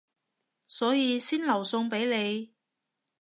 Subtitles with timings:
[0.65, 2.55] 所以先留餸畀你